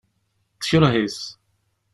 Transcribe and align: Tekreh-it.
Tekreh-it. 0.59 1.19